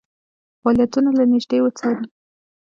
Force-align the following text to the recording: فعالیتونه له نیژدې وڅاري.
فعالیتونه 0.61 1.09
له 1.17 1.23
نیژدې 1.31 1.57
وڅاري. 1.61 2.05